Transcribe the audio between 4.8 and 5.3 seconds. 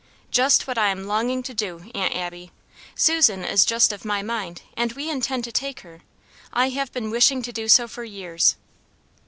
we